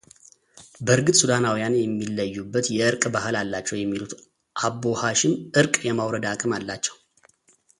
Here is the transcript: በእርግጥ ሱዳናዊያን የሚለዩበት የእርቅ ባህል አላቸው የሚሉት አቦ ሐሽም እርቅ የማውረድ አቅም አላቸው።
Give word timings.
በእርግጥ 0.85 1.13
ሱዳናዊያን 1.19 1.73
የሚለዩበት 1.79 2.65
የእርቅ 2.77 3.03
ባህል 3.15 3.35
አላቸው 3.41 3.77
የሚሉት 3.79 4.15
አቦ 4.69 4.83
ሐሽም 5.03 5.35
እርቅ 5.61 5.75
የማውረድ 5.89 6.27
አቅም 6.33 6.55
አላቸው። 6.59 6.97